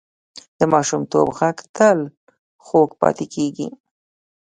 [0.59, 1.99] د ماشومتوب غږ تل
[2.65, 3.67] خوږ پاتې کېږي